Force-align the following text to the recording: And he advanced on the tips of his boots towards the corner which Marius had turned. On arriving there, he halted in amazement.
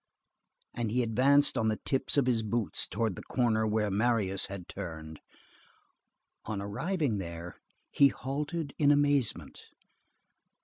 And 0.73 0.89
he 0.89 1.03
advanced 1.03 1.59
on 1.59 1.67
the 1.67 1.75
tips 1.85 2.17
of 2.17 2.25
his 2.25 2.41
boots 2.41 2.87
towards 2.87 3.13
the 3.13 3.21
corner 3.21 3.67
which 3.67 3.91
Marius 3.91 4.47
had 4.47 4.67
turned. 4.67 5.19
On 6.45 6.59
arriving 6.59 7.19
there, 7.19 7.59
he 7.91 8.07
halted 8.07 8.73
in 8.79 8.89
amazement. 8.89 9.61